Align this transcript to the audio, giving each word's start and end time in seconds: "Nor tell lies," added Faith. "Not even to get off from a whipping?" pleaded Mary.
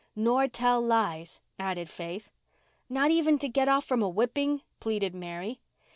"Nor 0.15 0.47
tell 0.47 0.81
lies," 0.81 1.41
added 1.59 1.87
Faith. 1.87 2.31
"Not 2.89 3.11
even 3.11 3.37
to 3.37 3.47
get 3.47 3.69
off 3.69 3.85
from 3.85 4.01
a 4.01 4.09
whipping?" 4.09 4.63
pleaded 4.79 5.13
Mary. 5.13 5.59